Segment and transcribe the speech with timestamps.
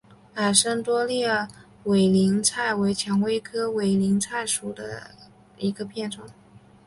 [0.33, 1.47] 矮生多裂
[1.83, 5.03] 委陵菜为蔷薇科委陵菜属下的
[5.59, 6.25] 一个变种。